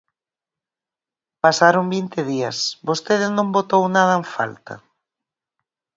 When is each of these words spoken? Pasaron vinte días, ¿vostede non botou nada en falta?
Pasaron 1.43 1.85
vinte 1.95 2.19
días, 2.31 2.57
¿vostede 2.87 3.27
non 3.37 3.47
botou 3.57 3.81
nada 3.95 4.13
en 4.19 4.25
falta? 4.35 4.73